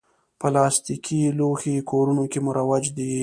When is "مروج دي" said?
2.45-3.11